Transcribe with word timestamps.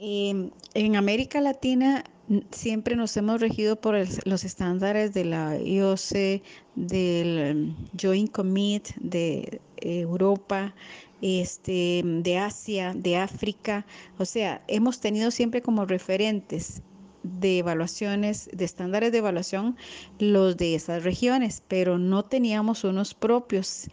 En 0.00 0.94
América 0.94 1.40
Latina 1.40 2.04
siempre 2.52 2.94
nos 2.94 3.16
hemos 3.16 3.40
regido 3.40 3.80
por 3.80 3.96
los 4.26 4.44
estándares 4.44 5.12
de 5.12 5.24
la 5.24 5.58
IOC, 5.58 6.42
del 6.76 7.74
Joint 8.00 8.30
Commit 8.30 8.90
de 9.00 9.60
Europa, 9.80 10.72
este, 11.20 12.02
de 12.04 12.38
Asia, 12.38 12.92
de 12.94 13.16
África. 13.16 13.86
O 14.18 14.24
sea, 14.24 14.62
hemos 14.68 15.00
tenido 15.00 15.32
siempre 15.32 15.62
como 15.62 15.84
referentes 15.84 16.82
de 17.24 17.58
evaluaciones, 17.58 18.48
de 18.52 18.64
estándares 18.64 19.10
de 19.10 19.18
evaluación, 19.18 19.76
los 20.20 20.56
de 20.56 20.76
esas 20.76 21.02
regiones, 21.02 21.62
pero 21.66 21.98
no 21.98 22.24
teníamos 22.24 22.84
unos 22.84 23.14
propios 23.14 23.88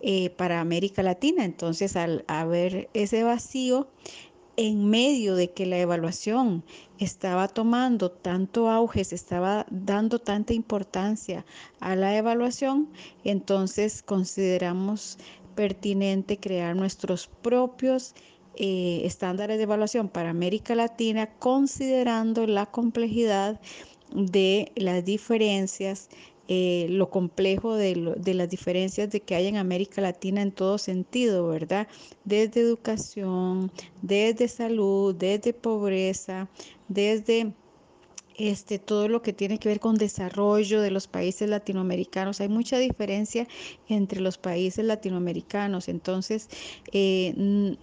eh, 0.00 0.28
para 0.30 0.60
América 0.60 1.02
Latina. 1.02 1.44
Entonces, 1.44 1.96
al 1.96 2.24
haber 2.28 2.90
ese 2.92 3.22
vacío, 3.22 3.88
en 4.56 4.88
medio 4.88 5.34
de 5.34 5.50
que 5.50 5.66
la 5.66 5.78
evaluación 5.78 6.64
estaba 6.98 7.48
tomando 7.48 8.10
tanto 8.10 8.70
auge, 8.70 9.04
se 9.04 9.14
estaba 9.14 9.66
dando 9.70 10.18
tanta 10.18 10.54
importancia 10.54 11.44
a 11.80 11.94
la 11.94 12.16
evaluación, 12.16 12.88
entonces 13.24 14.02
consideramos 14.02 15.18
pertinente 15.54 16.38
crear 16.38 16.74
nuestros 16.74 17.26
propios 17.26 18.14
eh, 18.56 19.02
estándares 19.04 19.58
de 19.58 19.64
evaluación 19.64 20.08
para 20.08 20.30
América 20.30 20.74
Latina, 20.74 21.26
considerando 21.38 22.46
la 22.46 22.66
complejidad 22.66 23.60
de 24.14 24.72
las 24.76 25.04
diferencias 25.04 26.08
eh, 26.48 26.86
lo 26.90 27.10
complejo 27.10 27.74
de, 27.74 28.14
de, 28.16 28.34
las 28.34 28.48
diferencias 28.48 29.10
de 29.10 29.20
que 29.20 29.34
hay 29.34 29.46
en 29.48 29.56
América 29.56 30.00
Latina 30.00 30.42
en 30.42 30.52
todo 30.52 30.78
sentido, 30.78 31.48
¿verdad? 31.48 31.88
Desde 32.24 32.60
educación, 32.60 33.72
desde 34.02 34.48
salud, 34.48 35.14
desde 35.14 35.52
pobreza, 35.52 36.48
desde 36.88 37.52
este, 38.38 38.78
todo 38.78 39.08
lo 39.08 39.22
que 39.22 39.32
tiene 39.32 39.58
que 39.58 39.68
ver 39.68 39.80
con 39.80 39.96
desarrollo 39.96 40.80
de 40.80 40.90
los 40.90 41.08
países 41.08 41.48
latinoamericanos. 41.48 42.40
Hay 42.40 42.48
mucha 42.48 42.78
diferencia 42.78 43.48
entre 43.88 44.20
los 44.20 44.38
países 44.38 44.84
latinoamericanos, 44.84 45.88
entonces 45.88 46.48
eh, 46.92 47.76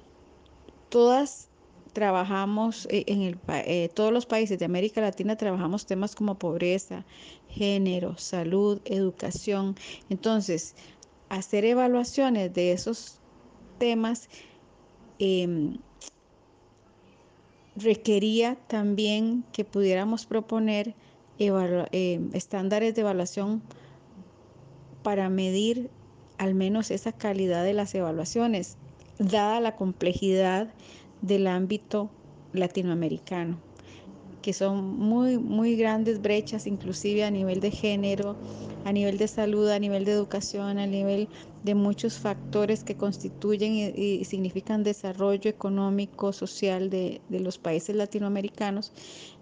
todas 0.90 1.50
trabajamos 1.94 2.88
eh, 2.90 3.06
en 3.08 3.22
el, 3.22 3.40
eh, 3.48 3.90
todos 3.94 4.12
los 4.12 4.26
países 4.26 4.60
de 4.60 4.66
América 4.66 5.00
Latina 5.00 5.38
trabajamos 5.38 5.86
temas 5.86 6.16
como 6.16 6.38
pobreza, 6.38 7.06
género, 7.48 8.18
salud, 8.18 8.82
educación. 8.86 9.76
Entonces, 10.10 10.76
hacer 11.30 11.66
evaluaciones 11.66 12.54
de 12.54 12.74
esos 12.74 13.20
temas 13.78 14.28
em, 15.20 15.78
requería 17.76 18.56
también 18.68 19.44
que 19.52 19.64
pudiéramos 19.64 20.26
proponer 20.26 20.96
em, 21.40 22.30
estándares 22.34 22.96
de 22.96 23.02
evaluación 23.02 23.62
para 25.04 25.30
medir 25.30 25.90
al 26.38 26.56
menos 26.56 26.92
esa 26.92 27.12
calidad 27.12 27.64
de 27.64 27.74
las 27.74 27.94
evaluaciones, 27.94 28.78
dada 29.20 29.60
la 29.60 29.76
complejidad 29.76 30.74
del 31.24 31.48
ámbito 31.48 32.12
latinoamericano, 32.52 33.64
que 34.42 34.54
son 34.54 34.84
muy, 34.98 35.40
muy 35.40 35.76
grandes 35.78 36.22
brechas, 36.22 36.68
inclusive 36.68 37.24
a 37.24 37.32
nivel 37.32 37.62
de 37.62 37.72
género, 37.72 38.40
a 38.84 38.92
nivel 38.94 39.18
de 39.18 39.28
salud, 39.30 39.70
a 39.70 39.80
nivel 39.80 40.06
de 40.06 40.12
educación, 40.14 40.80
a 40.80 40.88
nivel 40.88 41.30
de 41.64 41.76
muchos 41.76 42.20
factores 42.20 42.84
que 42.84 42.96
constituyen 42.96 43.94
y, 43.96 44.24
significan 44.26 44.84
desarrollo 44.84 45.50
económico, 45.50 46.34
social 46.34 46.90
de, 46.90 47.22
de, 47.30 47.40
los 47.40 47.58
países 47.58 47.96
latinoamericanos. 47.96 48.92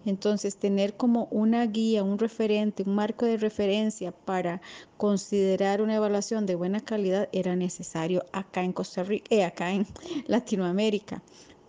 Entonces, 0.05 0.57
tener 0.57 0.95
como 0.95 1.27
una 1.31 1.65
guía, 1.65 2.03
un 2.03 2.19
referente, 2.19 2.83
un 2.83 2.95
marco 2.95 3.25
de 3.25 3.37
referencia 3.37 4.11
para 4.11 4.61
considerar 4.97 5.81
una 5.81 5.95
evaluación 5.95 6.45
de 6.45 6.55
buena 6.55 6.79
calidad 6.79 7.29
era 7.31 7.55
necesario 7.55 8.25
acá 8.31 8.63
en 8.63 8.73
Costa 8.73 9.03
Rica, 9.03 9.25
eh, 9.29 9.43
acá 9.43 9.71
en 9.71 9.85
Latinoamérica 10.27 11.21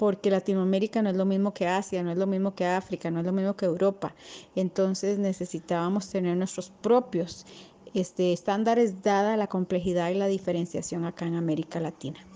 porque 0.02 0.32
Latinoamérica 0.32 1.00
no 1.00 1.10
es 1.10 1.16
lo 1.16 1.24
mismo 1.24 1.54
que 1.54 1.68
Asia, 1.68 2.02
no 2.02 2.10
es 2.10 2.18
lo 2.18 2.26
mismo 2.26 2.56
que 2.56 2.66
África, 2.66 3.08
no 3.12 3.20
es 3.20 3.26
lo 3.26 3.32
mismo 3.32 3.54
que 3.54 3.66
Europa. 3.66 4.16
Entonces 4.56 5.16
necesitábamos 5.16 6.08
tener 6.08 6.36
nuestros 6.36 6.70
propios 6.70 7.46
este, 7.94 8.32
estándares 8.32 9.02
dada 9.02 9.36
la 9.36 9.48
complejidad 9.48 10.10
y 10.10 10.14
la 10.14 10.26
diferenciación 10.26 11.04
acá 11.04 11.26
en 11.26 11.34
América 11.34 11.80
Latina. 11.80 12.26